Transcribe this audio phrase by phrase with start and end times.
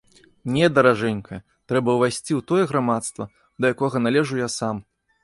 [0.53, 1.37] Не, даражэнькая,
[1.71, 4.75] трэба ўвайсці ў тое грамадства, да якога належу я сам.